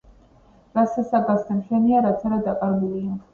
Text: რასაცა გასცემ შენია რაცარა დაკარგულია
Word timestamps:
რასაცა 0.79 1.21
გასცემ 1.27 1.59
შენია 1.67 2.01
რაცარა 2.07 2.41
დაკარგულია 2.49 3.15